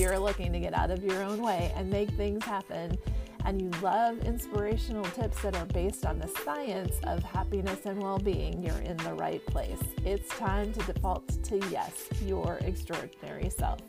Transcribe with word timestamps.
you're 0.00 0.18
looking 0.18 0.50
to 0.50 0.58
get 0.58 0.72
out 0.72 0.90
of 0.90 1.04
your 1.04 1.22
own 1.22 1.42
way 1.42 1.72
and 1.76 1.90
make 1.90 2.08
things 2.12 2.42
happen, 2.42 2.96
and 3.44 3.60
you 3.60 3.68
love 3.82 4.18
inspirational 4.20 5.04
tips 5.04 5.42
that 5.42 5.54
are 5.56 5.66
based 5.66 6.06
on 6.06 6.18
the 6.18 6.28
science 6.42 6.94
of 7.04 7.22
happiness 7.22 7.80
and 7.84 8.02
well 8.02 8.18
being, 8.18 8.62
you're 8.62 8.78
in 8.78 8.96
the 8.98 9.12
right 9.12 9.44
place. 9.44 9.78
It's 10.06 10.28
time 10.30 10.72
to 10.72 10.80
default 10.80 11.28
to 11.44 11.58
yes, 11.70 12.08
your 12.24 12.58
extraordinary 12.62 13.50
self. 13.50 13.80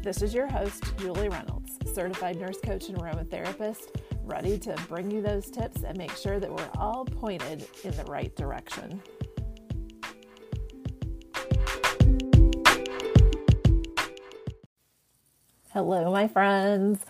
This 0.00 0.22
is 0.22 0.32
your 0.32 0.46
host, 0.46 0.84
Julie 0.96 1.28
Reynolds, 1.28 1.72
certified 1.92 2.38
nurse 2.38 2.60
coach 2.62 2.88
and 2.88 2.96
aromatherapist, 2.96 4.00
ready 4.22 4.56
to 4.58 4.76
bring 4.88 5.10
you 5.10 5.22
those 5.22 5.50
tips 5.50 5.82
and 5.82 5.98
make 5.98 6.12
sure 6.16 6.38
that 6.38 6.52
we're 6.52 6.70
all 6.76 7.04
pointed 7.04 7.66
in 7.82 7.96
the 7.96 8.04
right 8.04 8.34
direction. 8.36 9.02
Hello, 15.76 16.10
my 16.10 16.26
friends. 16.26 17.04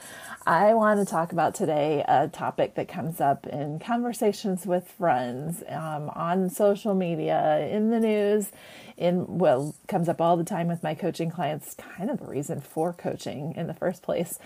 I 0.45 0.75
want 0.75 0.99
to 0.99 1.07
talk 1.09 1.31
about 1.31 1.55
today 1.55 2.05
a 2.09 2.27
topic 2.27 2.75
that 2.75 2.89
comes 2.89 3.21
up 3.21 3.47
in 3.47 3.79
conversations 3.79 4.67
with 4.67 4.91
friends, 4.99 5.63
um, 5.69 6.11
on 6.17 6.51
social 6.51 6.93
media, 6.93 7.69
in 7.71 7.91
the 7.91 8.01
news, 8.01 8.51
in 8.97 9.39
well, 9.39 9.77
comes 9.87 10.09
up 10.09 10.21
all 10.21 10.37
the 10.37 10.43
time 10.43 10.67
with 10.67 10.83
my 10.83 10.97
coaching 10.97 11.31
clients. 11.31 11.75
Kind 11.75 12.11
of 12.11 12.19
the 12.19 12.27
reason 12.27 12.61
for 12.61 12.93
coaching 12.93 13.55
in 13.57 13.69
the 13.69 13.73
first 13.73 14.03
place. 14.03 14.41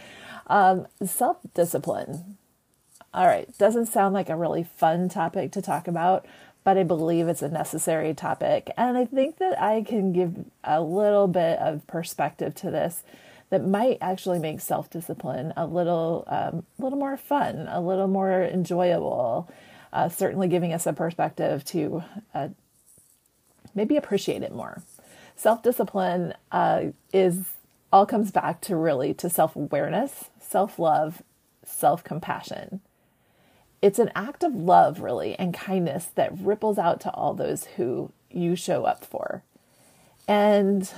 Um, 0.49 0.87
Self 1.03 1.39
discipline. 1.55 2.37
All 3.15 3.25
right, 3.27 3.49
doesn't 3.57 3.87
sound 3.87 4.13
like 4.13 4.29
a 4.29 4.37
really 4.37 4.65
fun 4.65 5.09
topic 5.09 5.51
to 5.53 5.63
talk 5.63 5.89
about, 5.89 6.27
but 6.63 6.77
I 6.77 6.83
believe 6.83 7.27
it's 7.27 7.41
a 7.41 7.49
necessary 7.49 8.13
topic, 8.13 8.71
and 8.77 8.99
I 8.99 9.07
think 9.07 9.39
that 9.39 9.59
I 9.59 9.81
can 9.81 10.13
give 10.13 10.45
a 10.63 10.83
little 10.83 11.27
bit 11.27 11.59
of 11.59 11.87
perspective 11.87 12.55
to 12.57 12.71
this 12.71 13.03
that 13.51 13.67
might 13.67 13.99
actually 14.01 14.39
make 14.39 14.61
self 14.61 14.89
discipline 14.91 15.53
a 15.57 15.67
little, 15.67 16.25
um, 16.29 16.65
little 16.79 16.99
more 16.99 17.17
fun, 17.17 17.69
a 17.69 17.81
little 17.81 18.09
more 18.09 18.43
enjoyable. 18.43 19.51
Uh, 19.93 20.09
certainly, 20.09 20.49
giving 20.49 20.73
us 20.73 20.87
a 20.87 20.93
perspective 20.93 21.65
to 21.65 22.03
uh, 22.33 22.49
maybe 23.75 23.97
appreciate 23.97 24.43
it 24.43 24.55
more. 24.55 24.83
Self 25.37 25.63
discipline 25.63 26.35
uh, 26.53 26.87
is 27.13 27.53
all 27.93 28.07
comes 28.07 28.31
back 28.31 28.61
to 28.63 28.77
really 28.77 29.15
to 29.15 29.29
self 29.29 29.57
awareness, 29.57 30.31
self 30.41 30.79
love, 30.79 31.23
self 31.65 32.05
compassion. 32.05 32.81
It's 33.83 33.99
an 33.99 34.11
act 34.15 34.45
of 34.45 34.55
love, 34.55 35.01
really, 35.01 35.35
and 35.39 35.55
kindness 35.55 36.07
that 36.15 36.39
ripples 36.39 36.79
out 36.79 37.01
to 37.01 37.11
all 37.13 37.35
those 37.35 37.65
who 37.77 38.13
you 38.31 38.55
show 38.55 38.85
up 38.85 39.05
for. 39.05 39.43
And 40.29 40.93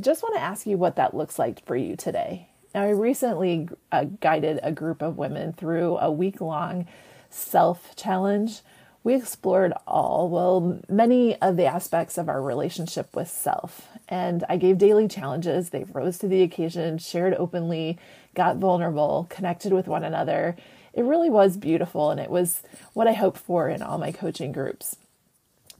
just 0.00 0.22
want 0.22 0.34
to 0.36 0.40
ask 0.40 0.66
you 0.66 0.78
what 0.78 0.96
that 0.96 1.14
looks 1.14 1.38
like 1.38 1.64
for 1.66 1.76
you 1.76 1.96
today. 1.96 2.48
Now, 2.74 2.82
I 2.84 2.90
recently 2.90 3.68
uh, 3.90 4.04
guided 4.20 4.60
a 4.62 4.72
group 4.72 5.02
of 5.02 5.18
women 5.18 5.52
through 5.52 5.98
a 5.98 6.10
week 6.10 6.40
long 6.40 6.86
self 7.28 7.94
challenge. 7.96 8.60
We 9.04 9.14
explored 9.14 9.72
all, 9.86 10.28
well, 10.28 10.80
many 10.88 11.36
of 11.42 11.56
the 11.56 11.66
aspects 11.66 12.16
of 12.16 12.28
our 12.28 12.40
relationship 12.40 13.14
with 13.16 13.28
self. 13.28 13.88
And 14.08 14.44
I 14.48 14.56
gave 14.56 14.78
daily 14.78 15.08
challenges. 15.08 15.70
They 15.70 15.84
rose 15.84 16.18
to 16.18 16.28
the 16.28 16.42
occasion, 16.42 16.98
shared 16.98 17.34
openly, 17.34 17.98
got 18.34 18.56
vulnerable, 18.56 19.26
connected 19.28 19.72
with 19.72 19.88
one 19.88 20.04
another. 20.04 20.56
It 20.94 21.02
really 21.02 21.30
was 21.30 21.56
beautiful, 21.56 22.10
and 22.10 22.20
it 22.20 22.30
was 22.30 22.62
what 22.92 23.08
I 23.08 23.12
hoped 23.12 23.38
for 23.38 23.68
in 23.68 23.82
all 23.82 23.98
my 23.98 24.12
coaching 24.12 24.52
groups. 24.52 24.96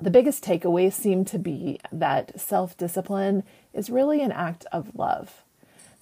The 0.03 0.11
biggest 0.11 0.43
takeaway 0.45 0.93
seemed 0.93 1.29
to 1.29 1.39
be 1.39 1.79
that 1.93 2.41
self 2.41 2.77
discipline 2.77 3.45
is 3.73 3.89
really 3.89 4.21
an 4.21 4.33
act 4.33 4.67
of 4.73 4.97
love. 4.97 5.45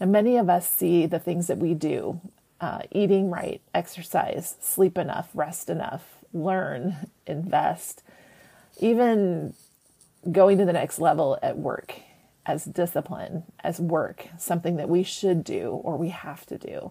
Now, 0.00 0.06
many 0.06 0.38
of 0.38 0.48
us 0.48 0.66
see 0.66 1.04
the 1.04 1.18
things 1.18 1.48
that 1.48 1.58
we 1.58 1.74
do 1.74 2.18
uh, 2.62 2.80
eating 2.90 3.28
right, 3.28 3.60
exercise, 3.74 4.56
sleep 4.58 4.96
enough, 4.96 5.28
rest 5.34 5.68
enough, 5.68 6.16
learn, 6.32 6.96
invest, 7.26 8.02
even 8.78 9.52
going 10.32 10.56
to 10.56 10.64
the 10.64 10.72
next 10.72 10.98
level 10.98 11.38
at 11.42 11.58
work 11.58 11.96
as 12.46 12.64
discipline, 12.64 13.42
as 13.62 13.80
work, 13.80 14.28
something 14.38 14.76
that 14.76 14.88
we 14.88 15.02
should 15.02 15.44
do 15.44 15.72
or 15.84 15.98
we 15.98 16.08
have 16.08 16.46
to 16.46 16.56
do 16.56 16.90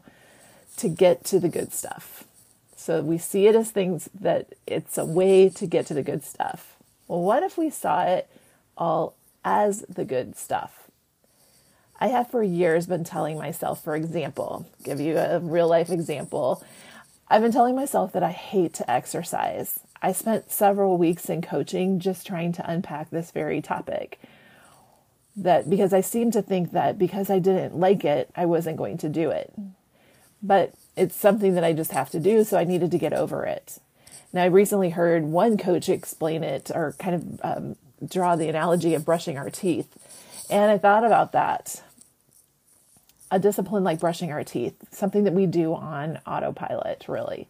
to 0.77 0.87
get 0.87 1.23
to 1.23 1.39
the 1.39 1.49
good 1.49 1.73
stuff. 1.73 2.23
So 2.75 3.01
we 3.01 3.17
see 3.17 3.47
it 3.47 3.55
as 3.55 3.71
things 3.71 4.09
that 4.13 4.53
it's 4.67 4.95
a 4.99 5.05
way 5.05 5.49
to 5.49 5.65
get 5.65 5.87
to 5.87 5.95
the 5.95 6.03
good 6.03 6.23
stuff. 6.23 6.75
Well, 7.09 7.21
what 7.21 7.43
if 7.43 7.57
we 7.57 7.69
saw 7.69 8.03
it 8.03 8.29
all 8.77 9.15
as 9.43 9.81
the 9.89 10.05
good 10.05 10.35
stuff. 10.35 10.89
I 11.99 12.07
have 12.07 12.31
for 12.31 12.41
years 12.41 12.87
been 12.87 13.03
telling 13.03 13.37
myself, 13.37 13.83
for 13.83 13.95
example, 13.95 14.67
give 14.83 14.99
you 14.99 15.17
a 15.17 15.39
real 15.39 15.67
life 15.67 15.89
example. 15.89 16.63
I've 17.27 17.41
been 17.41 17.51
telling 17.51 17.75
myself 17.75 18.13
that 18.13 18.23
I 18.23 18.31
hate 18.31 18.73
to 18.75 18.89
exercise. 18.89 19.79
I 20.01 20.13
spent 20.13 20.51
several 20.51 20.97
weeks 20.97 21.29
in 21.29 21.41
coaching 21.41 21.99
just 21.99 22.25
trying 22.25 22.53
to 22.53 22.71
unpack 22.71 23.09
this 23.09 23.31
very 23.31 23.61
topic. 23.61 24.19
That 25.35 25.69
because 25.69 25.93
I 25.93 26.01
seemed 26.01 26.33
to 26.33 26.41
think 26.41 26.71
that 26.71 26.97
because 26.97 27.29
I 27.29 27.39
didn't 27.39 27.77
like 27.77 28.05
it, 28.05 28.29
I 28.35 28.45
wasn't 28.45 28.77
going 28.77 28.97
to 28.99 29.09
do 29.09 29.29
it. 29.29 29.53
But 30.41 30.73
it's 30.95 31.15
something 31.15 31.53
that 31.55 31.63
I 31.63 31.73
just 31.73 31.91
have 31.91 32.09
to 32.11 32.19
do, 32.19 32.43
so 32.45 32.57
I 32.57 32.63
needed 32.63 32.91
to 32.91 32.97
get 32.97 33.13
over 33.13 33.45
it. 33.45 33.79
Now, 34.31 34.43
I 34.43 34.47
recently 34.47 34.91
heard 34.91 35.23
one 35.23 35.57
coach 35.57 35.89
explain 35.89 36.43
it 36.43 36.69
or 36.73 36.95
kind 36.99 37.15
of 37.15 37.41
um, 37.43 37.75
draw 38.07 38.35
the 38.35 38.47
analogy 38.47 38.93
of 38.93 39.05
brushing 39.05 39.37
our 39.37 39.49
teeth. 39.49 39.87
And 40.49 40.71
I 40.71 40.77
thought 40.77 41.03
about 41.03 41.31
that. 41.31 41.81
A 43.31 43.39
discipline 43.39 43.83
like 43.83 43.99
brushing 43.99 44.31
our 44.31 44.43
teeth, 44.43 44.75
something 44.91 45.23
that 45.23 45.33
we 45.33 45.45
do 45.45 45.75
on 45.75 46.19
autopilot, 46.25 47.05
really. 47.07 47.47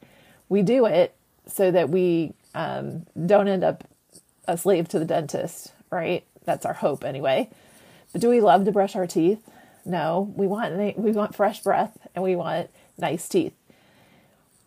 We 0.50 0.62
do 0.62 0.86
it 0.86 1.16
so 1.48 1.72
that 1.72 1.90
we 1.90 2.34
um, 2.54 3.06
don't 3.26 3.48
end 3.48 3.64
up 3.64 3.86
a 4.48 4.58
slave 4.58 4.90
to 4.90 5.00
the 5.00 5.06
dentist, 5.06 5.72
right? 5.90 6.26
That's 6.44 6.66
our 6.66 6.74
hope 6.74 7.04
anyway. 7.04 7.50
But 8.12 8.22
do 8.22 8.30
we 8.30 8.42
love 8.42 8.66
to 8.66 8.72
brush 8.72 8.96
our 8.96 9.08
teeth? 9.08 9.48
No, 9.86 10.34
we 10.36 10.48
want 10.48 10.98
we 10.98 11.12
want 11.12 11.36
fresh 11.36 11.62
breath 11.62 11.98
and 12.14 12.24
we 12.24 12.36
want 12.36 12.70
nice 12.98 13.28
teeth. 13.30 13.54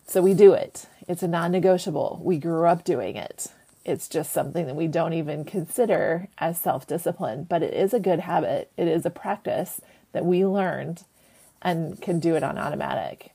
So 0.06 0.22
we 0.22 0.34
do 0.34 0.52
it. 0.52 0.86
It's 1.08 1.22
a 1.22 1.28
non-negotiable. 1.28 2.20
We 2.22 2.38
grew 2.38 2.66
up 2.66 2.84
doing 2.84 3.16
it. 3.16 3.48
It's 3.84 4.08
just 4.08 4.32
something 4.32 4.66
that 4.66 4.76
we 4.76 4.86
don't 4.86 5.12
even 5.12 5.44
consider 5.44 6.28
as 6.38 6.60
self 6.60 6.86
discipline, 6.86 7.44
but 7.44 7.62
it 7.62 7.74
is 7.74 7.92
a 7.92 8.00
good 8.00 8.20
habit. 8.20 8.70
It 8.76 8.86
is 8.86 9.04
a 9.04 9.10
practice 9.10 9.80
that 10.12 10.24
we 10.24 10.46
learned 10.46 11.04
and 11.60 12.00
can 12.00 12.20
do 12.20 12.36
it 12.36 12.42
on 12.42 12.58
automatic. 12.58 13.32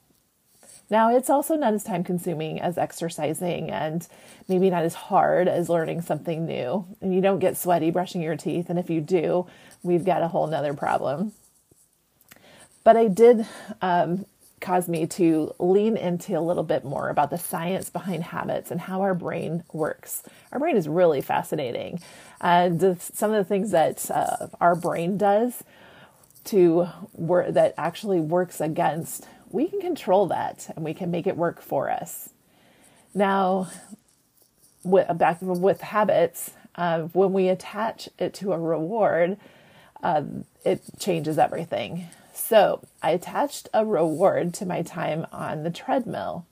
Now, 0.90 1.14
it's 1.14 1.30
also 1.30 1.56
not 1.56 1.74
as 1.74 1.84
time 1.84 2.04
consuming 2.04 2.62
as 2.62 2.78
exercising 2.78 3.70
and 3.70 4.08
maybe 4.48 4.70
not 4.70 4.84
as 4.84 4.94
hard 4.94 5.50
as 5.50 5.70
learning 5.70 6.02
something 6.02 6.46
new. 6.46 6.86
And 7.02 7.14
you 7.14 7.20
don't 7.20 7.40
get 7.40 7.58
sweaty 7.58 7.92
brushing 7.92 8.22
your 8.22 8.38
teeth. 8.38 8.70
And 8.70 8.80
if 8.80 8.90
you 8.90 9.02
do, 9.02 9.48
we've 9.84 10.06
got 10.06 10.22
a 10.22 10.30
whole 10.30 10.48
nother 10.48 10.74
problem. 10.74 11.34
But 12.86 12.96
I 12.96 13.10
did 13.10 13.46
um, 13.82 14.26
caused 14.60 14.90
me 14.90 15.06
to 15.06 15.54
lean 15.60 15.96
into 15.98 16.38
a 16.38 16.42
little 16.42 16.64
bit 16.64 16.84
more 16.84 17.10
about 17.10 17.30
the 17.30 17.38
science 17.38 17.90
behind 17.90 18.24
habits 18.24 18.72
and 18.72 18.82
how 18.82 19.02
our 19.02 19.14
brain 19.14 19.64
works. 19.72 20.24
Our 20.52 20.60
brain 20.60 20.76
is 20.76 20.88
really 20.88 21.22
fascinating. 21.22 22.00
And 22.42 23.00
some 23.00 23.32
of 23.32 23.38
the 23.38 23.48
things 23.48 23.72
that 23.72 24.10
uh, 24.10 24.48
our 24.60 24.76
brain 24.76 25.18
does 25.18 25.64
to 26.46 26.88
work 27.14 27.54
that 27.54 27.74
actually 27.78 28.20
works 28.20 28.60
against, 28.62 29.28
we 29.50 29.68
can 29.68 29.80
control 29.80 30.28
that 30.28 30.72
and 30.76 30.84
we 30.84 30.94
can 30.94 31.12
make 31.12 31.28
it 31.28 31.38
work 31.38 31.62
for 31.62 31.90
us. 31.90 32.30
Now, 33.14 33.70
with, 34.84 35.18
back 35.18 35.38
with 35.42 35.82
habits, 35.82 36.52
uh, 36.76 37.02
when 37.14 37.34
we 37.34 37.50
attach 37.50 38.10
it 38.18 38.34
to 38.36 38.54
a 38.54 38.60
reward, 38.60 39.38
uh, 40.04 40.24
it 40.64 40.82
changes 41.00 41.38
everything. 41.38 42.08
So 42.38 42.84
I 43.02 43.12
attached 43.12 43.68
a 43.74 43.84
reward 43.84 44.54
to 44.56 44.66
my 44.66 44.84
time 44.84 45.26
on 45.32 45.64
the 45.64 45.72
treadmill. 45.72 46.46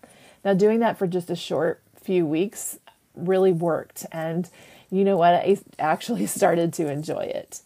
Now, 0.43 0.53
doing 0.53 0.79
that 0.79 0.97
for 0.97 1.05
just 1.05 1.29
a 1.29 1.35
short 1.35 1.81
few 2.01 2.25
weeks 2.25 2.79
really 3.15 3.51
worked. 3.51 4.05
And 4.11 4.49
you 4.89 5.03
know 5.03 5.15
what? 5.15 5.33
I 5.35 5.57
actually 5.79 6.25
started 6.25 6.73
to 6.73 6.91
enjoy 6.91 7.25
it. 7.25 7.61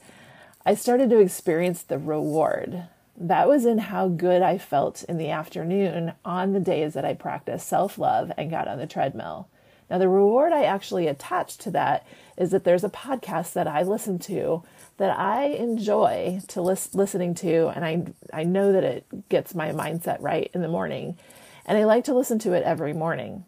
I 0.66 0.76
started 0.76 1.10
to 1.10 1.20
experience 1.20 1.82
the 1.82 1.98
reward. 1.98 2.84
That 3.18 3.48
was 3.48 3.66
in 3.66 3.80
how 3.80 4.10
good 4.10 4.42
I 4.42 4.58
felt 4.58 5.04
in 5.04 5.18
the 5.18 5.30
afternoon 5.30 6.14
on 6.24 6.54
the 6.54 6.60
days 6.60 6.94
that 6.94 7.06
I 7.06 7.14
practiced 7.14 7.68
self 7.68 7.98
love 7.98 8.32
and 8.38 8.52
got 8.52 8.68
on 8.68 8.78
the 8.78 8.88
treadmill. 8.88 9.48
Now, 9.90 9.98
the 9.98 10.10
reward 10.10 10.54
I 10.54 10.66
actually 10.66 11.08
attached 11.08 11.62
to 11.62 11.72
that 11.72 12.06
is 12.38 12.52
that 12.52 12.64
there's 12.64 12.84
a 12.84 12.90
podcast 12.90 13.54
that 13.54 13.68
I 13.68 13.82
listen 13.82 14.20
to 14.20 14.64
that 15.00 15.18
I 15.20 15.46
enjoy 15.46 16.42
to 16.50 16.62
lis- 16.62 16.94
listening 16.96 17.34
to, 17.36 17.70
and 17.70 17.84
I 17.86 18.04
I 18.34 18.44
know 18.44 18.72
that 18.74 18.84
it 18.86 19.30
gets 19.30 19.56
my 19.56 19.72
mindset 19.72 20.18
right 20.22 20.52
in 20.54 20.62
the 20.62 20.68
morning, 20.70 21.18
and 21.66 21.78
I 21.78 21.86
like 21.86 22.06
to 22.06 22.14
listen 22.16 22.40
to 22.40 22.54
it 22.54 22.64
every 22.64 22.94
morning. 22.94 23.46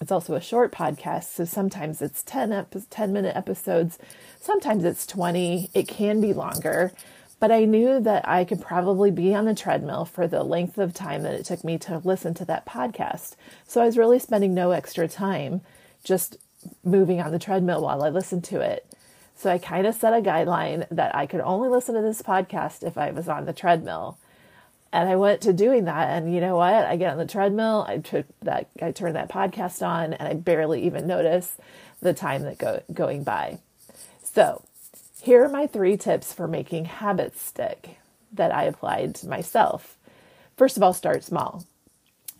It's 0.00 0.12
also 0.12 0.34
a 0.34 0.40
short 0.40 0.72
podcast, 0.72 1.34
so 1.34 1.44
sometimes 1.44 2.00
it's 2.00 2.22
10, 2.22 2.52
ep- 2.52 2.74
10 2.90 3.12
minute 3.12 3.36
episodes, 3.36 3.98
sometimes 4.40 4.84
it's 4.84 5.06
20. 5.06 5.70
It 5.74 5.88
can 5.88 6.20
be 6.20 6.32
longer, 6.32 6.92
But 7.40 7.52
I 7.52 7.64
knew 7.66 8.00
that 8.00 8.28
I 8.28 8.44
could 8.44 8.60
probably 8.60 9.10
be 9.12 9.34
on 9.34 9.44
the 9.44 9.54
treadmill 9.54 10.04
for 10.04 10.26
the 10.26 10.42
length 10.42 10.76
of 10.78 10.92
time 10.92 11.22
that 11.22 11.34
it 11.34 11.44
took 11.46 11.62
me 11.64 11.78
to 11.78 12.00
listen 12.04 12.34
to 12.34 12.44
that 12.46 12.66
podcast. 12.66 13.36
So 13.66 13.80
I 13.80 13.86
was 13.86 13.98
really 13.98 14.18
spending 14.18 14.54
no 14.54 14.72
extra 14.72 15.06
time 15.06 15.60
just 16.02 16.36
moving 16.84 17.20
on 17.20 17.30
the 17.32 17.38
treadmill 17.38 17.82
while 17.82 18.02
I 18.02 18.08
listened 18.08 18.44
to 18.44 18.60
it. 18.60 18.84
So 19.38 19.50
I 19.50 19.58
kind 19.58 19.86
of 19.86 19.94
set 19.94 20.12
a 20.12 20.20
guideline 20.20 20.84
that 20.90 21.14
I 21.14 21.26
could 21.26 21.40
only 21.40 21.68
listen 21.68 21.94
to 21.94 22.02
this 22.02 22.22
podcast 22.22 22.82
if 22.82 22.98
I 22.98 23.12
was 23.12 23.28
on 23.28 23.44
the 23.44 23.52
treadmill. 23.52 24.18
And 24.92 25.08
I 25.08 25.14
went 25.14 25.42
to 25.42 25.52
doing 25.52 25.84
that. 25.84 26.08
And 26.08 26.34
you 26.34 26.40
know 26.40 26.56
what? 26.56 26.74
I 26.74 26.96
get 26.96 27.12
on 27.12 27.18
the 27.18 27.24
treadmill, 27.24 27.86
I 27.86 27.98
took 27.98 28.26
that, 28.42 28.66
I 28.82 28.90
turned 28.90 29.14
that 29.14 29.30
podcast 29.30 29.86
on, 29.86 30.12
and 30.12 30.26
I 30.26 30.34
barely 30.34 30.84
even 30.84 31.06
notice 31.06 31.56
the 32.00 32.12
time 32.12 32.42
that 32.42 32.58
go, 32.58 32.82
going 32.92 33.22
by. 33.22 33.58
So 34.24 34.64
here 35.20 35.44
are 35.44 35.48
my 35.48 35.68
three 35.68 35.96
tips 35.96 36.32
for 36.32 36.48
making 36.48 36.86
habits 36.86 37.40
stick 37.40 37.98
that 38.32 38.52
I 38.52 38.64
applied 38.64 39.14
to 39.16 39.28
myself. 39.28 39.96
First 40.56 40.76
of 40.76 40.82
all, 40.82 40.92
start 40.92 41.22
small. 41.22 41.64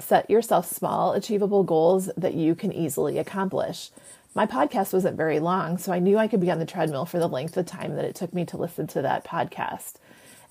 Set 0.01 0.29
yourself 0.29 0.67
small, 0.67 1.13
achievable 1.13 1.63
goals 1.63 2.11
that 2.17 2.35
you 2.35 2.57
can 2.57 2.73
easily 2.73 3.19
accomplish. 3.19 3.91
My 4.35 4.47
podcast 4.47 4.93
wasn't 4.93 5.17
very 5.17 5.41
long, 5.41 5.79
so 5.79 5.93
I 5.93 5.99
knew 5.99 6.19
I 6.19 6.29
could 6.29 6.41
be 6.41 6.51
on 6.51 6.59
the 6.59 6.67
treadmill 6.67 7.07
for 7.07 7.19
the 7.19 7.29
length 7.29 7.57
of 7.57 7.67
time 7.67 7.97
that 7.97 8.05
it 8.05 8.15
took 8.15 8.35
me 8.35 8.45
to 8.47 8.57
listen 8.57 8.87
to 8.89 9.03
that 9.03 9.25
podcast. 9.25 9.95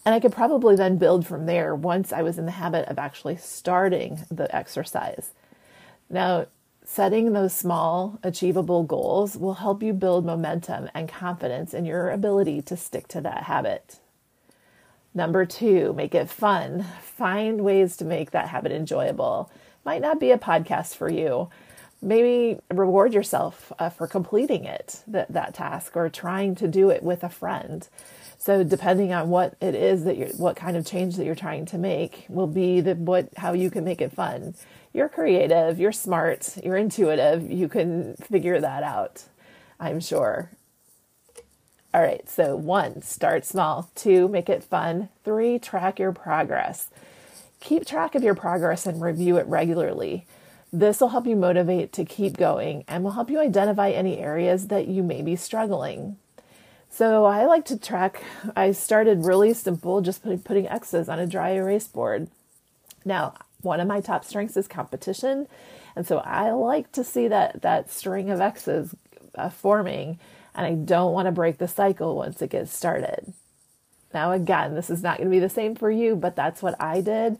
And 0.05 0.15
I 0.15 0.19
could 0.19 0.31
probably 0.31 0.75
then 0.75 0.97
build 0.97 1.27
from 1.27 1.45
there 1.45 1.75
once 1.75 2.11
I 2.11 2.21
was 2.21 2.37
in 2.37 2.45
the 2.45 2.51
habit 2.51 2.87
of 2.87 2.97
actually 2.97 3.37
starting 3.37 4.25
the 4.31 4.53
exercise. 4.55 5.31
Now, 6.09 6.47
setting 6.83 7.33
those 7.33 7.53
small, 7.53 8.17
achievable 8.23 8.83
goals 8.83 9.37
will 9.37 9.55
help 9.55 9.83
you 9.83 9.93
build 9.93 10.25
momentum 10.25 10.89
and 10.93 11.09
confidence 11.09 11.73
in 11.73 11.85
your 11.85 12.09
ability 12.09 12.61
to 12.63 12.77
stick 12.77 13.07
to 13.09 13.21
that 13.21 13.43
habit. 13.43 13.99
Number 15.13 15.45
two, 15.45 15.93
make 15.93 16.15
it 16.15 16.29
fun. 16.29 16.85
Find 17.01 17.61
ways 17.61 17.97
to 17.97 18.05
make 18.05 18.31
that 18.31 18.49
habit 18.49 18.71
enjoyable. 18.71 19.51
Might 19.83 20.01
not 20.01 20.19
be 20.19 20.31
a 20.31 20.37
podcast 20.37 20.95
for 20.95 21.09
you, 21.09 21.49
maybe 22.01 22.59
reward 22.71 23.13
yourself 23.13 23.71
uh, 23.79 23.89
for 23.89 24.07
completing 24.07 24.65
it 24.65 25.03
that, 25.07 25.31
that 25.33 25.53
task 25.53 25.95
or 25.95 26.09
trying 26.09 26.55
to 26.55 26.67
do 26.67 26.89
it 26.89 27.03
with 27.03 27.23
a 27.23 27.29
friend. 27.29 27.87
So 28.37 28.63
depending 28.63 29.13
on 29.13 29.29
what 29.29 29.55
it 29.59 29.73
is 29.73 30.03
that 30.03 30.17
you're 30.17 30.29
what 30.29 30.55
kind 30.55 30.77
of 30.77 30.85
change 30.85 31.15
that 31.17 31.25
you're 31.25 31.35
trying 31.35 31.65
to 31.67 31.77
make 31.77 32.25
will 32.29 32.47
be 32.47 32.81
the 32.81 32.95
what 32.95 33.29
how 33.37 33.53
you 33.53 33.71
can 33.71 33.83
make 33.83 34.01
it 34.01 34.13
fun. 34.13 34.53
You're 34.93 35.09
creative 35.09 35.79
you're 35.79 35.91
smart 35.91 36.57
you're 36.63 36.77
intuitive 36.77 37.51
you 37.51 37.67
can 37.67 38.15
figure 38.15 38.59
that 38.59 38.83
out 38.83 39.23
i'm 39.79 39.99
sure. 39.99 40.51
All 41.93 42.01
right 42.01 42.29
so 42.29 42.55
one 42.55 43.01
start 43.01 43.43
small. 43.43 43.89
Two 43.95 44.27
make 44.27 44.49
it 44.49 44.63
fun. 44.63 45.09
Three 45.25 45.57
track 45.57 45.97
your 45.97 46.11
progress. 46.11 46.89
Keep 47.59 47.87
track 47.87 48.13
of 48.13 48.23
your 48.23 48.35
progress 48.35 48.85
and 48.85 49.01
review 49.01 49.37
it 49.37 49.47
regularly 49.47 50.27
this 50.71 50.99
will 50.99 51.09
help 51.09 51.25
you 51.25 51.35
motivate 51.35 51.93
to 51.93 52.05
keep 52.05 52.37
going 52.37 52.83
and 52.87 53.03
will 53.03 53.11
help 53.11 53.29
you 53.29 53.39
identify 53.39 53.89
any 53.89 54.17
areas 54.19 54.67
that 54.67 54.87
you 54.87 55.01
may 55.01 55.21
be 55.21 55.35
struggling. 55.35 56.17
So 56.89 57.25
I 57.25 57.45
like 57.45 57.65
to 57.65 57.77
track. 57.77 58.23
I 58.55 58.71
started 58.71 59.25
really 59.25 59.53
simple, 59.53 60.01
just 60.01 60.23
putting 60.23 60.67
X's 60.67 61.09
on 61.09 61.19
a 61.19 61.27
dry 61.27 61.51
erase 61.51 61.87
board. 61.87 62.29
Now, 63.05 63.35
one 63.61 63.79
of 63.79 63.87
my 63.87 64.01
top 64.01 64.25
strengths 64.25 64.57
is 64.57 64.67
competition, 64.67 65.47
and 65.95 66.07
so 66.07 66.17
I 66.19 66.51
like 66.51 66.91
to 66.93 67.03
see 67.03 67.27
that 67.27 67.61
that 67.61 67.89
string 67.89 68.29
of 68.29 68.41
X's 68.41 68.95
uh, 69.35 69.49
forming, 69.49 70.19
and 70.55 70.65
I 70.65 70.73
don't 70.73 71.13
want 71.13 71.27
to 71.27 71.31
break 71.31 71.57
the 71.57 71.67
cycle 71.67 72.15
once 72.15 72.41
it 72.41 72.49
gets 72.49 72.73
started. 72.73 73.33
Now, 74.13 74.31
again, 74.31 74.75
this 74.75 74.89
is 74.89 75.03
not 75.03 75.17
going 75.17 75.29
to 75.29 75.35
be 75.35 75.39
the 75.39 75.49
same 75.49 75.75
for 75.75 75.91
you, 75.91 76.15
but 76.15 76.35
that's 76.35 76.61
what 76.61 76.79
I 76.81 77.01
did. 77.01 77.37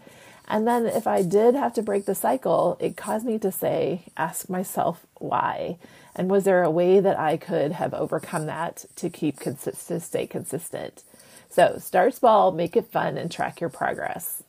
And 0.48 0.66
then 0.66 0.86
if 0.86 1.08
I 1.08 1.24
did 1.24 1.56
have 1.56 1.74
to 1.74 1.82
break 1.82 2.06
the 2.06 2.16
cycle, 2.16 2.78
it 2.80 2.96
caused 2.96 3.26
me 3.26 3.38
to 3.40 3.52
say, 3.52 4.06
ask 4.16 4.50
myself 4.50 5.06
why. 5.16 5.78
And 6.16 6.32
was 6.32 6.46
there 6.46 6.64
a 6.64 6.72
way 6.72 7.00
that 7.00 7.20
I 7.20 7.36
could 7.38 7.74
have 7.74 7.94
overcome 7.94 8.46
that 8.46 8.86
to 8.96 9.10
keep 9.10 9.40
consistent, 9.40 10.02
stay 10.02 10.26
consistent? 10.26 11.04
So 11.50 11.78
start 11.80 12.14
small, 12.16 12.52
make 12.52 12.78
it 12.78 12.92
fun, 12.92 13.18
and 13.18 13.32
track 13.32 13.60
your 13.60 13.70
progress. 13.70 14.44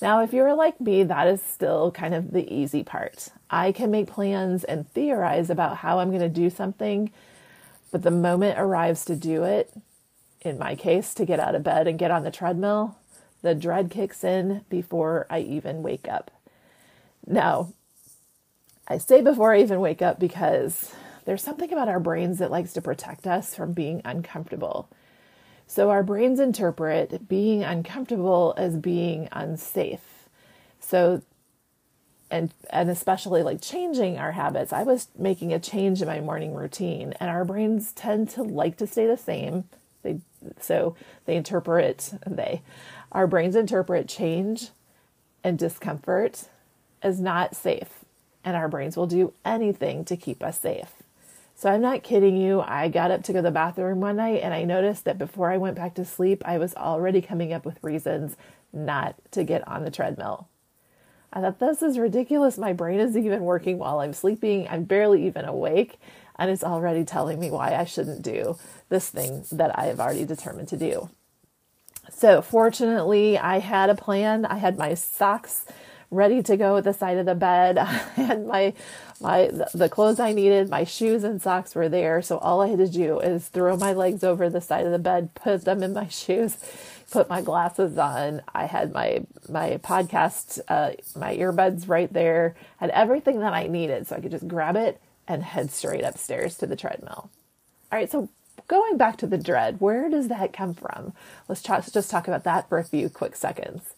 Now, 0.00 0.22
if 0.22 0.32
you're 0.32 0.54
like 0.54 0.80
me, 0.80 1.02
that 1.04 1.26
is 1.26 1.42
still 1.42 1.90
kind 1.90 2.14
of 2.14 2.32
the 2.32 2.52
easy 2.52 2.82
part. 2.84 3.28
I 3.50 3.72
can 3.72 3.90
make 3.90 4.06
plans 4.08 4.64
and 4.64 4.90
theorize 4.92 5.50
about 5.50 5.78
how 5.78 5.98
I'm 5.98 6.10
going 6.10 6.20
to 6.20 6.28
do 6.28 6.50
something, 6.50 7.10
but 7.90 8.02
the 8.02 8.10
moment 8.10 8.58
arrives 8.58 9.04
to 9.06 9.16
do 9.16 9.44
it, 9.44 9.72
in 10.42 10.58
my 10.58 10.76
case, 10.76 11.14
to 11.14 11.24
get 11.24 11.40
out 11.40 11.54
of 11.54 11.64
bed 11.64 11.88
and 11.88 11.98
get 11.98 12.10
on 12.10 12.22
the 12.22 12.30
treadmill, 12.30 12.97
the 13.42 13.54
dread 13.54 13.90
kicks 13.90 14.24
in 14.24 14.64
before 14.68 15.26
I 15.30 15.40
even 15.40 15.82
wake 15.82 16.08
up. 16.08 16.30
Now, 17.26 17.72
I 18.88 18.98
say 18.98 19.20
before 19.20 19.54
I 19.54 19.60
even 19.60 19.80
wake 19.80 20.02
up 20.02 20.18
because 20.18 20.92
there's 21.24 21.42
something 21.42 21.72
about 21.72 21.88
our 21.88 22.00
brains 22.00 22.38
that 22.38 22.50
likes 22.50 22.72
to 22.72 22.80
protect 22.80 23.26
us 23.26 23.54
from 23.54 23.72
being 23.72 24.00
uncomfortable. 24.04 24.88
So 25.66 25.90
our 25.90 26.02
brains 26.02 26.40
interpret 26.40 27.28
being 27.28 27.62
uncomfortable 27.62 28.54
as 28.56 28.76
being 28.76 29.28
unsafe. 29.30 30.28
So 30.80 31.22
and 32.30 32.52
and 32.70 32.90
especially 32.90 33.42
like 33.42 33.60
changing 33.60 34.18
our 34.18 34.32
habits. 34.32 34.72
I 34.72 34.82
was 34.82 35.08
making 35.18 35.52
a 35.52 35.58
change 35.58 36.00
in 36.00 36.08
my 36.08 36.20
morning 36.20 36.54
routine 36.54 37.14
and 37.20 37.30
our 37.30 37.44
brains 37.44 37.92
tend 37.92 38.30
to 38.30 38.42
like 38.42 38.78
to 38.78 38.86
stay 38.86 39.06
the 39.06 39.16
same. 39.18 39.64
They 40.02 40.20
so 40.60 40.96
they 41.26 41.36
interpret 41.36 42.14
they 42.26 42.62
our 43.12 43.26
brains 43.26 43.56
interpret 43.56 44.08
change 44.08 44.70
and 45.42 45.58
discomfort 45.58 46.48
as 47.02 47.20
not 47.20 47.56
safe, 47.56 48.04
and 48.44 48.56
our 48.56 48.68
brains 48.68 48.96
will 48.96 49.06
do 49.06 49.32
anything 49.44 50.04
to 50.04 50.16
keep 50.16 50.42
us 50.42 50.60
safe. 50.60 50.92
So 51.54 51.68
I'm 51.68 51.80
not 51.80 52.04
kidding 52.04 52.36
you. 52.36 52.60
I 52.60 52.88
got 52.88 53.10
up 53.10 53.24
to 53.24 53.32
go 53.32 53.38
to 53.38 53.42
the 53.42 53.50
bathroom 53.50 54.00
one 54.00 54.16
night 54.16 54.42
and 54.44 54.54
I 54.54 54.62
noticed 54.62 55.04
that 55.06 55.18
before 55.18 55.50
I 55.50 55.56
went 55.56 55.74
back 55.74 55.94
to 55.94 56.04
sleep, 56.04 56.42
I 56.44 56.56
was 56.56 56.72
already 56.76 57.20
coming 57.20 57.52
up 57.52 57.64
with 57.64 57.82
reasons 57.82 58.36
not 58.72 59.16
to 59.32 59.42
get 59.42 59.66
on 59.66 59.82
the 59.84 59.90
treadmill. 59.90 60.46
I 61.32 61.40
thought, 61.40 61.58
this 61.58 61.82
is 61.82 61.98
ridiculous. 61.98 62.58
My 62.58 62.72
brain 62.72 63.00
is 63.00 63.16
even 63.16 63.42
working 63.42 63.78
while 63.78 64.00
I'm 64.00 64.12
sleeping. 64.12 64.68
I'm 64.68 64.84
barely 64.84 65.26
even 65.26 65.44
awake, 65.44 66.00
and 66.38 66.50
it's 66.50 66.64
already 66.64 67.04
telling 67.04 67.38
me 67.38 67.50
why 67.50 67.74
I 67.74 67.84
shouldn't 67.84 68.22
do 68.22 68.56
this 68.88 69.10
thing 69.10 69.44
that 69.52 69.78
I 69.78 69.86
have 69.86 70.00
already 70.00 70.24
determined 70.24 70.68
to 70.68 70.76
do. 70.76 71.10
So 72.10 72.42
fortunately, 72.42 73.38
I 73.38 73.58
had 73.58 73.90
a 73.90 73.94
plan. 73.94 74.44
I 74.44 74.58
had 74.58 74.78
my 74.78 74.94
socks 74.94 75.64
ready 76.10 76.42
to 76.42 76.56
go 76.56 76.76
at 76.76 76.84
the 76.84 76.92
side 76.92 77.18
of 77.18 77.26
the 77.26 77.34
bed. 77.34 77.78
I 77.78 77.84
had 77.84 78.46
my 78.46 78.72
my 79.20 79.50
the 79.74 79.88
clothes 79.88 80.20
I 80.20 80.32
needed, 80.32 80.68
my 80.68 80.84
shoes 80.84 81.24
and 81.24 81.42
socks 81.42 81.74
were 81.74 81.88
there. 81.88 82.22
So 82.22 82.38
all 82.38 82.60
I 82.60 82.68
had 82.68 82.78
to 82.78 82.88
do 82.88 83.18
is 83.20 83.48
throw 83.48 83.76
my 83.76 83.92
legs 83.92 84.22
over 84.24 84.48
the 84.48 84.60
side 84.60 84.86
of 84.86 84.92
the 84.92 84.98
bed, 84.98 85.34
put 85.34 85.64
them 85.64 85.82
in 85.82 85.92
my 85.92 86.08
shoes, 86.08 86.56
put 87.10 87.28
my 87.28 87.42
glasses 87.42 87.98
on. 87.98 88.42
I 88.54 88.66
had 88.66 88.92
my 88.92 89.26
my 89.48 89.78
podcast, 89.78 90.60
uh, 90.68 90.92
my 91.16 91.36
earbuds 91.36 91.88
right 91.88 92.12
there. 92.12 92.54
Had 92.78 92.90
everything 92.90 93.40
that 93.40 93.52
I 93.52 93.66
needed, 93.66 94.06
so 94.06 94.16
I 94.16 94.20
could 94.20 94.30
just 94.30 94.48
grab 94.48 94.76
it 94.76 95.00
and 95.26 95.42
head 95.42 95.70
straight 95.70 96.04
upstairs 96.04 96.56
to 96.58 96.66
the 96.66 96.76
treadmill. 96.76 97.30
All 97.90 97.98
right, 97.98 98.10
so 98.10 98.28
going 98.66 98.96
back 98.96 99.16
to 99.18 99.26
the 99.26 99.38
dread, 99.38 99.80
where 99.80 100.08
does 100.08 100.28
that 100.28 100.52
come 100.52 100.74
from? 100.74 101.12
Let's 101.48 101.62
just 101.62 102.10
talk 102.10 102.26
about 102.26 102.44
that 102.44 102.68
for 102.68 102.78
a 102.78 102.84
few 102.84 103.08
quick 103.08 103.36
seconds. 103.36 103.94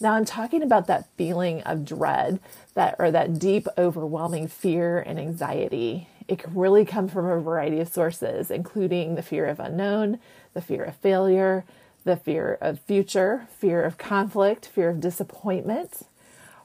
Now, 0.00 0.14
I'm 0.14 0.24
talking 0.24 0.62
about 0.62 0.86
that 0.86 1.08
feeling 1.18 1.60
of 1.62 1.84
dread, 1.84 2.40
that 2.74 2.96
or 2.98 3.10
that 3.10 3.38
deep, 3.38 3.68
overwhelming 3.76 4.48
fear 4.48 4.98
and 4.98 5.20
anxiety. 5.20 6.08
It 6.26 6.38
can 6.38 6.54
really 6.54 6.86
come 6.86 7.06
from 7.06 7.26
a 7.26 7.38
variety 7.38 7.80
of 7.80 7.88
sources, 7.88 8.50
including 8.50 9.14
the 9.14 9.22
fear 9.22 9.44
of 9.46 9.60
unknown, 9.60 10.18
the 10.54 10.62
fear 10.62 10.84
of 10.84 10.96
failure, 10.96 11.64
the 12.04 12.16
fear 12.16 12.56
of 12.62 12.80
future, 12.80 13.46
fear 13.58 13.82
of 13.82 13.98
conflict, 13.98 14.66
fear 14.66 14.88
of 14.88 15.00
disappointment, 15.00 16.06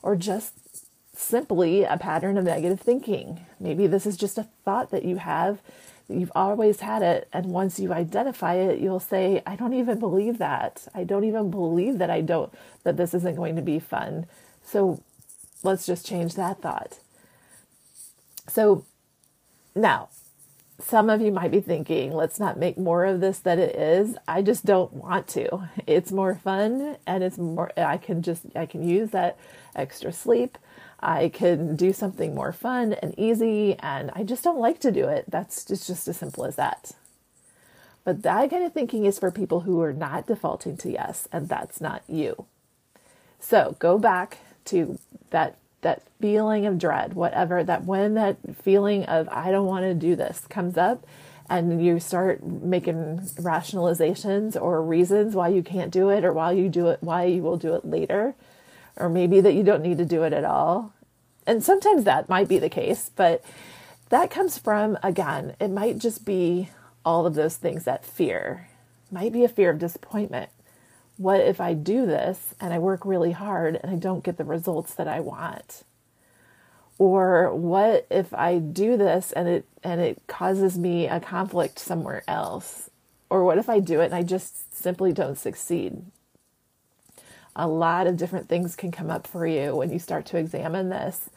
or 0.02 0.16
just 0.16 0.54
simply 1.14 1.84
a 1.84 1.98
pattern 1.98 2.38
of 2.38 2.46
negative 2.46 2.80
thinking. 2.80 3.46
Maybe 3.60 3.88
this 3.88 4.06
is 4.06 4.16
just 4.16 4.38
a 4.38 4.48
thought 4.64 4.92
that 4.92 5.04
you 5.04 5.18
have 5.18 5.60
You've 6.08 6.32
always 6.36 6.82
had 6.82 7.02
it. 7.02 7.28
And 7.34 7.48
once 7.48 7.80
you 7.80 7.92
identify 7.92 8.56
it, 8.56 8.80
you'll 8.80 9.00
say, 9.00 9.42
I 9.46 9.56
don't 9.56 9.74
even 9.74 10.00
believe 10.00 10.38
that. 10.38 10.88
I 10.94 11.04
don't 11.04 11.24
even 11.24 11.50
believe 11.50 11.98
that 11.98 12.10
I 12.10 12.22
don't, 12.22 12.54
that 12.84 12.98
this 12.98 13.14
isn't 13.14 13.36
going 13.36 13.56
to 13.56 13.62
be 13.62 13.80
fun. 13.80 14.28
So 14.64 15.02
let's 15.64 15.86
just 15.86 16.06
change 16.06 16.36
that 16.36 16.62
thought. 16.62 17.00
So 18.48 18.86
now, 19.74 20.10
some 20.80 21.10
of 21.10 21.22
you 21.22 21.32
might 21.32 21.52
be 21.52 21.62
thinking, 21.62 22.12
let's 22.12 22.40
not 22.40 22.60
make 22.60 22.78
more 22.78 23.06
of 23.06 23.22
this 23.22 23.40
than 23.40 23.60
it 23.60 23.76
is. 23.76 24.18
I 24.28 24.42
just 24.42 24.66
don't 24.66 24.94
want 24.94 25.28
to. 25.30 25.70
It's 25.88 26.12
more 26.12 26.36
fun 26.36 26.98
and 27.08 27.24
it's 27.24 27.38
more, 27.38 27.72
I 27.78 27.98
can 27.98 28.22
just, 28.22 28.44
I 28.56 28.66
can 28.66 28.88
use 28.88 29.12
that 29.12 29.38
extra 29.76 30.12
sleep 30.12 30.58
I 31.00 31.30
can 31.30 31.76
do 31.76 31.94
something 31.94 32.34
more 32.34 32.52
fun 32.52 32.94
and 32.94 33.14
easy, 33.18 33.76
and 33.80 34.12
I 34.14 34.24
just 34.24 34.44
don't 34.44 34.60
like 34.60 34.80
to 34.80 34.92
do 34.92 35.08
it. 35.08 35.26
That's 35.28 35.66
just, 35.66 35.88
just 35.88 36.08
as 36.08 36.18
simple 36.18 36.46
as 36.46 36.56
that. 36.56 36.92
But 38.04 38.22
that 38.24 38.50
kind 38.50 38.64
of 38.64 38.74
thinking 38.74 39.06
is 39.06 39.20
for 39.20 39.32
people 39.32 39.62
who 39.62 39.82
are 39.82 39.94
not 39.94 40.28
defaulting 40.28 40.78
to 40.78 40.92
yes, 40.92 41.28
and 41.32 41.50
that's 41.50 41.82
not 41.82 42.04
you. 42.08 42.46
So 43.40 43.76
go 43.80 43.98
back 43.98 44.40
to 44.66 44.98
that 45.32 45.58
that 45.82 46.02
feeling 46.20 46.66
of 46.66 46.80
dread, 46.80 47.14
whatever 47.14 47.64
that 47.64 47.86
when 47.86 48.16
that 48.16 48.38
feeling 48.56 49.04
of 49.06 49.30
I 49.30 49.52
don't 49.52 49.68
want 49.68 49.84
to 49.84 49.94
do 49.94 50.16
this 50.16 50.42
comes 50.50 50.78
up 50.78 51.06
and 51.48 51.84
you 51.84 52.00
start 52.00 52.44
making 52.44 53.20
rationalizations 53.36 54.60
or 54.60 54.82
reasons 54.82 55.36
why 55.36 55.50
you 55.50 55.62
can't 55.62 55.92
do 55.92 56.10
it 56.10 56.26
or 56.26 56.34
why 56.34 56.52
you 56.52 56.70
do 56.70 56.88
it 56.88 56.98
why 57.02 57.26
you 57.26 57.44
will 57.44 57.58
do 57.58 57.76
it 57.76 57.86
later 57.86 58.34
or 58.98 59.10
maybe 59.10 59.42
that 59.42 59.54
you 59.54 59.64
don't 59.64 59.84
need 59.84 59.98
to 59.98 60.06
do 60.06 60.24
it 60.24 60.34
at 60.34 60.44
all. 60.44 60.94
And 61.46 61.64
sometimes 61.64 62.04
that 62.04 62.30
might 62.30 62.48
be 62.48 62.60
the 62.60 62.70
case, 62.70 63.12
but 63.16 63.44
that 64.10 64.32
comes 64.32 64.58
from 64.58 64.98
again, 65.04 65.56
it 65.60 65.70
might 65.70 66.00
just 66.00 66.26
be 66.26 66.70
all 67.04 67.26
of 67.26 67.36
those 67.36 67.58
things 67.58 67.84
that 67.84 68.06
fear. 68.06 68.68
Might 69.12 69.34
be 69.34 69.44
a 69.44 69.50
fear 69.50 69.70
of 69.70 69.80
disappointment 69.80 70.50
what 71.18 71.40
if 71.40 71.62
I 71.62 71.74
do 71.74 72.06
this 72.06 72.54
and 72.60 72.74
I 72.74 72.80
work 72.80 73.06
really 73.06 73.32
hard 73.32 73.80
and 73.82 73.92
I 73.92 73.96
don't 73.96 74.24
get 74.24 74.38
the 74.38 74.44
results 74.44 74.94
that 74.96 75.08
I 75.08 75.22
want? 75.22 75.84
Or 76.98 77.54
what 77.54 78.06
if 78.10 78.34
I 78.34 78.60
do 78.60 78.98
this 78.98 79.32
and 79.32 79.48
it 79.48 79.66
and 79.84 80.02
it 80.02 80.22
causes 80.28 80.78
me 80.78 81.08
a 81.08 81.20
conflict 81.20 81.80
somewhere 81.80 82.24
else? 82.28 82.90
Or 83.30 83.44
what 83.44 83.58
if 83.58 83.70
I 83.70 83.80
do 83.80 84.02
it 84.02 84.06
and 84.06 84.16
I 84.16 84.24
just 84.24 84.76
simply 84.76 85.14
don't 85.14 85.38
succeed? 85.38 86.04
A 87.56 87.68
lot 87.68 88.08
of 88.08 88.18
different 88.18 88.50
things 88.50 88.76
can 88.76 88.92
come 88.92 89.10
up 89.10 89.26
for 89.28 89.48
you 89.48 89.76
when 89.76 89.92
you 89.92 90.00
start 90.00 90.26
to 90.28 90.38
examine 90.38 90.90
this. 90.90 91.30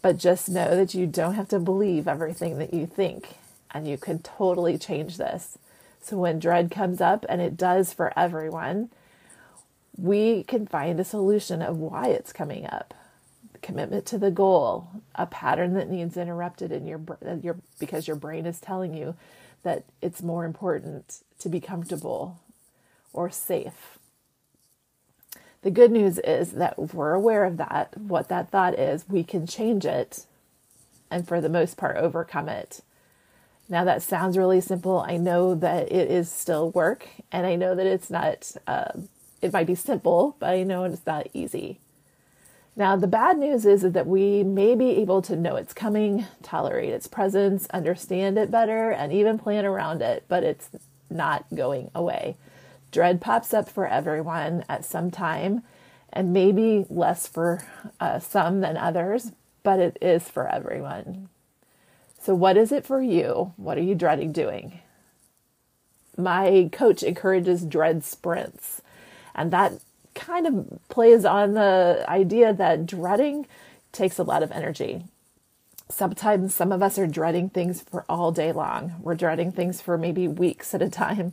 But 0.00 0.18
just 0.18 0.48
know 0.48 0.74
that 0.76 0.94
you 0.94 1.06
don't 1.06 1.34
have 1.34 1.48
to 1.48 1.60
believe 1.60 2.08
everything 2.08 2.58
that 2.58 2.74
you 2.74 2.86
think 2.86 3.36
and 3.72 3.86
you 3.86 3.96
can 3.96 4.18
totally 4.20 4.76
change 4.78 5.16
this. 5.16 5.58
So 6.00 6.16
when 6.16 6.38
dread 6.38 6.70
comes 6.70 7.00
up 7.00 7.24
and 7.28 7.40
it 7.40 7.56
does 7.56 7.92
for 7.92 8.12
everyone, 8.18 8.90
we 9.96 10.42
can 10.44 10.66
find 10.66 10.98
a 10.98 11.04
solution 11.04 11.62
of 11.62 11.78
why 11.78 12.08
it's 12.08 12.32
coming 12.32 12.66
up. 12.66 12.94
Commitment 13.60 14.04
to 14.06 14.18
the 14.18 14.30
goal, 14.32 14.88
a 15.14 15.26
pattern 15.26 15.74
that 15.74 15.88
needs 15.88 16.16
interrupted 16.16 16.72
in 16.72 16.86
your 16.86 17.00
your 17.40 17.56
because 17.78 18.08
your 18.08 18.16
brain 18.16 18.44
is 18.44 18.58
telling 18.58 18.92
you 18.94 19.14
that 19.62 19.84
it's 20.00 20.22
more 20.22 20.44
important 20.44 21.18
to 21.38 21.48
be 21.48 21.60
comfortable 21.60 22.40
or 23.12 23.30
safe. 23.30 23.98
The 25.62 25.70
good 25.70 25.92
news 25.92 26.18
is 26.18 26.52
that 26.52 26.74
if 26.76 26.92
we're 26.92 27.12
aware 27.12 27.44
of 27.44 27.56
that, 27.56 27.96
what 27.96 28.28
that 28.28 28.50
thought 28.50 28.78
is, 28.78 29.08
we 29.08 29.22
can 29.22 29.46
change 29.46 29.84
it 29.84 30.26
and 31.10 31.26
for 31.26 31.40
the 31.40 31.48
most 31.48 31.76
part 31.76 31.96
overcome 31.96 32.48
it. 32.48 32.80
Now, 33.68 33.84
that 33.84 34.02
sounds 34.02 34.36
really 34.36 34.60
simple. 34.60 35.04
I 35.06 35.16
know 35.16 35.54
that 35.54 35.90
it 35.90 36.10
is 36.10 36.30
still 36.30 36.70
work, 36.70 37.08
and 37.30 37.46
I 37.46 37.54
know 37.54 37.74
that 37.74 37.86
it's 37.86 38.10
not 38.10 38.52
uh, 38.66 38.92
it 39.40 39.52
might 39.52 39.66
be 39.66 39.74
simple, 39.74 40.36
but 40.38 40.50
I 40.50 40.62
know 40.62 40.84
it's 40.84 41.06
not 41.06 41.28
easy. 41.32 41.80
Now, 42.74 42.96
the 42.96 43.06
bad 43.06 43.38
news 43.38 43.66
is, 43.66 43.84
is 43.84 43.92
that 43.92 44.06
we 44.06 44.42
may 44.42 44.74
be 44.74 44.90
able 44.90 45.20
to 45.22 45.36
know 45.36 45.56
it's 45.56 45.74
coming, 45.74 46.24
tolerate 46.42 46.90
its 46.90 47.06
presence, 47.06 47.66
understand 47.70 48.38
it 48.38 48.50
better, 48.50 48.90
and 48.90 49.12
even 49.12 49.38
plan 49.38 49.66
around 49.66 50.00
it, 50.00 50.24
but 50.28 50.42
it's 50.42 50.70
not 51.10 51.44
going 51.54 51.90
away. 51.94 52.36
Dread 52.92 53.20
pops 53.22 53.54
up 53.54 53.68
for 53.68 53.86
everyone 53.86 54.64
at 54.68 54.84
some 54.84 55.10
time, 55.10 55.62
and 56.12 56.32
maybe 56.32 56.84
less 56.90 57.26
for 57.26 57.64
uh, 57.98 58.18
some 58.20 58.60
than 58.60 58.76
others, 58.76 59.32
but 59.62 59.80
it 59.80 59.96
is 60.00 60.28
for 60.28 60.46
everyone. 60.46 61.28
So, 62.20 62.34
what 62.34 62.56
is 62.56 62.70
it 62.70 62.86
for 62.86 63.02
you? 63.02 63.54
What 63.56 63.78
are 63.78 63.82
you 63.82 63.94
dreading 63.94 64.30
doing? 64.30 64.80
My 66.16 66.68
coach 66.70 67.02
encourages 67.02 67.64
dread 67.64 68.04
sprints. 68.04 68.82
And 69.34 69.50
that 69.50 69.72
kind 70.14 70.46
of 70.46 70.78
plays 70.90 71.24
on 71.24 71.54
the 71.54 72.04
idea 72.06 72.52
that 72.52 72.86
dreading 72.86 73.46
takes 73.92 74.18
a 74.18 74.22
lot 74.22 74.42
of 74.42 74.52
energy. 74.52 75.04
Sometimes 75.88 76.54
some 76.54 76.72
of 76.72 76.82
us 76.82 76.98
are 76.98 77.06
dreading 77.06 77.48
things 77.48 77.82
for 77.82 78.04
all 78.08 78.32
day 78.32 78.52
long. 78.52 78.94
We're 79.00 79.14
dreading 79.14 79.52
things 79.52 79.80
for 79.80 79.96
maybe 79.96 80.28
weeks 80.28 80.74
at 80.74 80.82
a 80.82 80.90
time. 80.90 81.32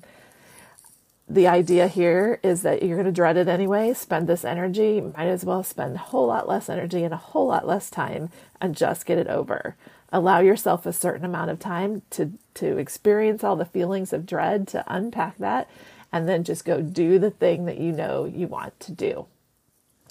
The 1.32 1.48
idea 1.48 1.88
here 1.88 2.40
is 2.42 2.64
that 2.64 2.82
you're 2.82 2.98
going 2.98 3.06
to 3.06 3.12
dread 3.12 3.38
it 3.38 3.48
anyway. 3.48 3.94
Spend 3.94 4.28
this 4.28 4.44
energy. 4.44 5.00
Might 5.00 5.28
as 5.28 5.46
well 5.46 5.62
spend 5.62 5.96
a 5.96 6.00
whole 6.00 6.26
lot 6.26 6.48
less 6.48 6.70
energy 6.70 7.04
and 7.04 7.14
a 7.14 7.18
whole 7.18 7.46
lot 7.46 7.68
less 7.68 7.92
time 7.92 8.32
and 8.60 8.76
just 8.76 9.06
get 9.06 9.20
it 9.20 9.28
over. 9.28 9.76
Allow 10.12 10.40
yourself 10.40 10.88
a 10.88 10.94
certain 10.94 11.24
amount 11.24 11.52
of 11.52 11.60
time 11.60 12.02
to, 12.12 12.32
to 12.56 12.80
experience 12.80 13.44
all 13.44 13.56
the 13.56 13.66
feelings 13.66 14.12
of 14.12 14.26
dread, 14.26 14.68
to 14.70 14.84
unpack 14.88 15.38
that, 15.38 15.70
and 16.12 16.28
then 16.28 16.44
just 16.44 16.66
go 16.66 16.82
do 16.82 17.20
the 17.20 17.30
thing 17.30 17.66
that 17.66 17.78
you 17.78 17.92
know 17.92 18.26
you 18.26 18.48
want 18.48 18.80
to 18.80 18.92
do. 18.92 19.28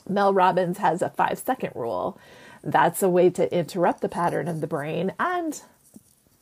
Mel 0.08 0.32
Robbins 0.32 0.78
has 0.78 1.02
a 1.02 1.10
five 1.10 1.40
second 1.40 1.72
rule. 1.74 2.16
That's 2.62 3.02
a 3.02 3.08
way 3.08 3.28
to 3.30 3.52
interrupt 3.52 4.02
the 4.02 4.08
pattern 4.08 4.46
of 4.46 4.60
the 4.60 4.68
brain 4.68 5.12
and 5.18 5.60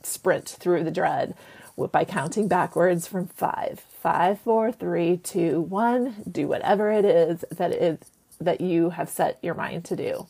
sprint 0.02 0.48
through 0.48 0.84
the 0.84 0.90
dread 0.90 1.34
by 1.76 2.04
counting 2.04 2.48
backwards 2.48 3.06
from 3.06 3.26
five. 3.28 3.84
Five, 4.00 4.40
four, 4.40 4.72
three, 4.72 5.18
two, 5.18 5.60
one. 5.60 6.16
Do 6.30 6.48
whatever 6.48 6.90
it 6.90 7.04
is 7.04 7.44
that 7.50 7.72
it 7.72 8.06
that 8.40 8.60
you 8.60 8.90
have 8.90 9.08
set 9.08 9.38
your 9.42 9.54
mind 9.54 9.84
to 9.86 9.96
do. 9.96 10.26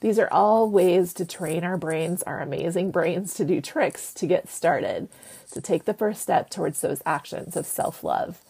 These 0.00 0.18
are 0.18 0.28
all 0.30 0.70
ways 0.70 1.14
to 1.14 1.24
train 1.24 1.64
our 1.64 1.78
brains, 1.78 2.22
our 2.24 2.40
amazing 2.40 2.90
brains, 2.90 3.32
to 3.34 3.44
do 3.44 3.62
tricks 3.62 4.12
to 4.14 4.26
get 4.26 4.50
started, 4.50 5.08
to 5.52 5.62
take 5.62 5.86
the 5.86 5.94
first 5.94 6.20
step 6.20 6.50
towards 6.50 6.80
those 6.82 7.02
actions 7.06 7.56
of 7.56 7.66
self 7.66 8.04
love 8.04 8.42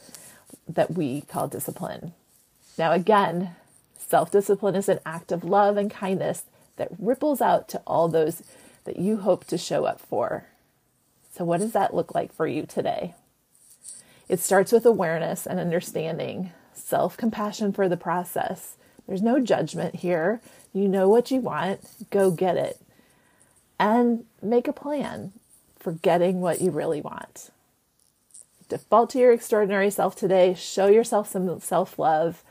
that 0.69 0.95
we 0.95 1.21
call 1.23 1.47
discipline. 1.49 2.13
Now, 2.77 2.93
again, 2.93 3.55
self 3.97 4.31
discipline 4.31 4.75
is 4.75 4.89
an 4.89 5.01
act 5.07 5.31
of 5.31 5.45
love 5.45 5.77
and 5.77 5.91
kindness 5.91 6.45
that 6.77 6.89
ripples 6.99 7.41
out 7.41 7.69
to 7.69 7.83
all 7.87 8.09
those 8.09 8.43
that 8.85 8.99
you 8.99 9.19
hope 9.19 9.45
to 9.45 9.59
show 9.59 9.85
up 9.85 10.01
for. 10.01 10.47
So, 11.37 11.45
what 11.45 11.61
does 11.61 11.73
that 11.73 11.95
look 11.95 12.15
like 12.15 12.33
for 12.33 12.47
you 12.47 12.65
today? 12.65 13.15
It 14.29 14.39
starts 14.39 14.71
with 14.71 14.87
awareness 14.87 15.47
and 15.47 15.59
understanding, 15.59 16.53
self 16.73 17.17
compassion 17.17 17.73
for 17.73 17.89
the 17.89 17.97
process. 17.97 18.77
There's 19.07 19.23
no 19.23 19.41
judgment 19.41 19.97
here. 19.97 20.41
You 20.73 20.87
know 20.87 21.09
what 21.09 21.33
you 21.33 21.41
want, 21.41 21.81
go 22.11 22.31
get 22.31 22.57
it. 22.57 22.81
And 23.81 24.25
make 24.41 24.69
a 24.69 24.73
plan 24.73 25.33
for 25.77 25.93
getting 25.93 26.41
what 26.41 26.61
you 26.61 26.71
really 26.71 27.01
want. 27.01 27.51
Default 28.69 29.11
to 29.11 29.19
your 29.19 29.33
extraordinary 29.33 29.91
self 29.91 30.15
today. 30.15 30.55
Show 30.55 30.87
yourself 30.87 31.29
some 31.29 31.59
self 31.59 31.99
love. 31.99 32.45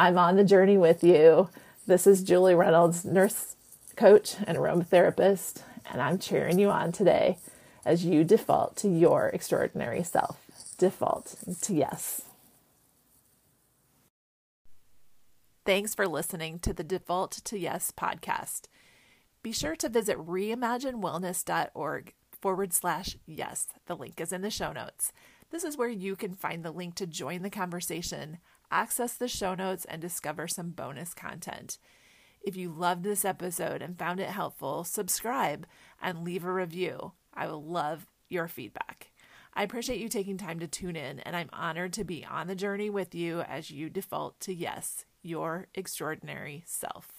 I'm 0.00 0.18
on 0.18 0.34
the 0.34 0.44
journey 0.44 0.76
with 0.76 1.04
you. 1.04 1.48
This 1.86 2.08
is 2.08 2.24
Julie 2.24 2.56
Reynolds, 2.56 3.04
nurse 3.04 3.54
coach 3.94 4.34
and 4.44 4.58
aromatherapist, 4.58 5.62
and 5.88 6.02
I'm 6.02 6.18
cheering 6.18 6.58
you 6.58 6.70
on 6.70 6.90
today 6.90 7.38
as 7.84 8.04
you 8.04 8.24
default 8.24 8.76
to 8.76 8.88
your 8.88 9.28
extraordinary 9.28 10.02
self. 10.02 10.38
Default 10.78 11.36
to 11.62 11.74
yes. 11.74 12.22
Thanks 15.64 15.94
for 15.94 16.06
listening 16.06 16.58
to 16.58 16.74
the 16.74 16.84
Default 16.84 17.32
to 17.44 17.58
Yes 17.58 17.90
podcast. 17.90 18.68
Be 19.42 19.50
sure 19.50 19.76
to 19.76 19.88
visit 19.88 20.18
reimaginewellness.org 20.18 22.12
forward 22.40 22.72
slash 22.74 23.16
yes. 23.24 23.68
The 23.86 23.96
link 23.96 24.20
is 24.20 24.32
in 24.32 24.42
the 24.42 24.50
show 24.50 24.72
notes. 24.72 25.12
This 25.50 25.64
is 25.64 25.78
where 25.78 25.88
you 25.88 26.16
can 26.16 26.34
find 26.34 26.62
the 26.62 26.70
link 26.70 26.96
to 26.96 27.06
join 27.06 27.40
the 27.40 27.48
conversation, 27.48 28.38
access 28.70 29.14
the 29.14 29.28
show 29.28 29.54
notes, 29.54 29.86
and 29.86 30.02
discover 30.02 30.48
some 30.48 30.70
bonus 30.70 31.14
content. 31.14 31.78
If 32.42 32.56
you 32.56 32.70
loved 32.70 33.02
this 33.02 33.24
episode 33.24 33.80
and 33.80 33.98
found 33.98 34.20
it 34.20 34.28
helpful, 34.28 34.84
subscribe 34.84 35.66
and 36.02 36.24
leave 36.24 36.44
a 36.44 36.52
review. 36.52 37.12
I 37.34 37.46
will 37.46 37.62
love 37.62 38.06
your 38.28 38.48
feedback. 38.48 39.10
I 39.54 39.62
appreciate 39.62 40.00
you 40.00 40.08
taking 40.08 40.36
time 40.36 40.58
to 40.60 40.66
tune 40.66 40.96
in, 40.96 41.20
and 41.20 41.36
I'm 41.36 41.50
honored 41.52 41.92
to 41.94 42.04
be 42.04 42.24
on 42.24 42.48
the 42.48 42.56
journey 42.56 42.90
with 42.90 43.14
you 43.14 43.42
as 43.42 43.70
you 43.70 43.88
default 43.88 44.40
to 44.40 44.54
yes 44.54 45.04
your 45.22 45.68
extraordinary 45.74 46.64
self. 46.66 47.13